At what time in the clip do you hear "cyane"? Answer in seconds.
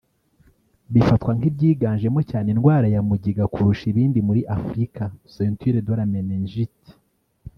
2.29-2.47